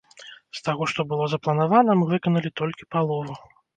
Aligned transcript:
З 0.59 0.63
таго, 0.67 0.87
што 0.93 1.03
было 1.11 1.27
запланавана, 1.33 1.99
мы 1.99 2.05
выканалі 2.15 2.53
толькі 2.63 2.89
палову. 2.97 3.33